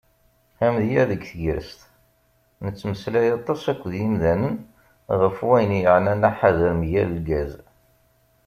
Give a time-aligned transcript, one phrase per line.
[0.65, 1.79] Amedya deg tegrest:
[2.63, 4.55] Nettmeslay aṭas akked yimdanen
[5.21, 7.51] ɣef wayen yeɛnan aḥader mgal lgaz.